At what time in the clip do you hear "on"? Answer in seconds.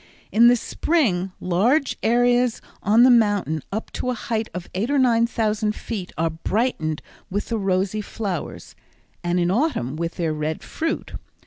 2.81-3.03